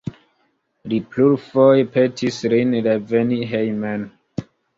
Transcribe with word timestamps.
Li 0.93 0.97
plurfoje 1.11 1.83
petis 1.99 2.41
lin 2.55 2.75
reveni 2.89 3.39
hejmen. 3.53 4.09